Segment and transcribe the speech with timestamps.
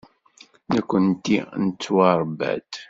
[0.73, 2.71] Nekkenti nettwaṛebba-d.